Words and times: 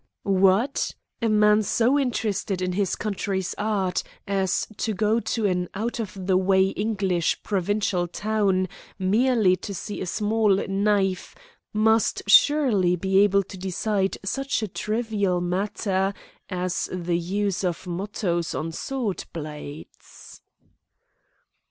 "What! 0.23 0.95
A 1.21 1.29
man 1.29 1.61
so 1.61 1.99
interested 1.99 2.59
in 2.59 2.71
his 2.71 2.95
country's 2.95 3.53
art 3.59 4.01
as 4.27 4.65
to 4.77 4.95
go 4.95 5.19
to 5.19 5.45
an 5.45 5.69
out 5.75 5.99
of 5.99 6.17
the 6.25 6.37
way 6.37 6.69
English 6.69 7.43
provincial 7.43 8.07
town 8.07 8.67
merely 8.97 9.55
to 9.57 9.75
see 9.75 10.01
a 10.01 10.07
small 10.07 10.55
knife, 10.67 11.35
must 11.71 12.23
surely 12.25 12.95
be 12.95 13.19
able 13.19 13.43
to 13.43 13.59
decide 13.59 14.17
such 14.25 14.63
a 14.63 14.67
trivial 14.67 15.39
matter 15.39 16.15
as 16.49 16.89
the 16.91 17.19
use 17.19 17.63
of 17.63 17.85
mottoes 17.85 18.55
on 18.55 18.71
sword 18.71 19.25
blades!" 19.33 20.41